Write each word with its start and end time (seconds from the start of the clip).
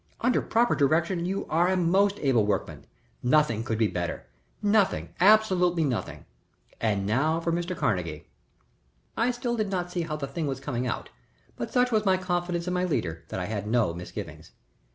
"Under 0.21 0.41
proper 0.41 0.73
direction 0.73 1.27
you 1.27 1.45
are 1.45 1.67
a 1.69 1.77
most 1.77 2.17
able 2.21 2.43
workman. 2.43 2.87
Nothing 3.21 3.63
could 3.63 3.77
be 3.77 3.85
better. 3.85 4.25
Nothing 4.59 5.09
absolutely 5.19 5.83
nothing. 5.83 6.25
And 6.79 7.05
now 7.05 7.39
for 7.39 7.51
Mr. 7.51 7.77
Carnegie." 7.77 8.25
I 9.15 9.29
still 9.29 9.55
did 9.55 9.69
not 9.69 9.91
see 9.91 10.01
how 10.01 10.15
the 10.15 10.25
thing 10.25 10.47
was 10.47 10.59
coming 10.59 10.87
out, 10.87 11.09
but 11.55 11.71
such 11.71 11.91
was 11.91 12.03
my 12.03 12.17
confidence 12.17 12.67
in 12.67 12.73
my 12.73 12.83
leader 12.83 13.25
that 13.27 13.39
I 13.39 13.45
had 13.45 13.67
no 13.67 13.93
misgivings. 13.93 14.53